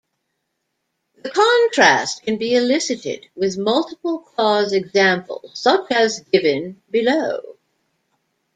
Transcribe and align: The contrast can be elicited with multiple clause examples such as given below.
The 1.21 1.29
contrast 1.29 2.23
can 2.23 2.39
be 2.39 2.55
elicited 2.55 3.27
with 3.35 3.59
multiple 3.59 4.17
clause 4.17 4.73
examples 4.73 5.51
such 5.53 5.91
as 5.91 6.21
given 6.21 6.81
below. 6.89 7.59